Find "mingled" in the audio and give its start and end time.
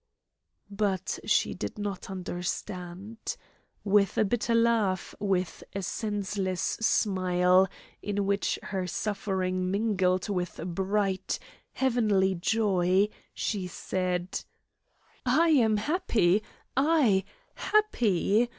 9.69-10.27